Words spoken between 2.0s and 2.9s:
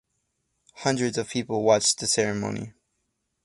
ceremony.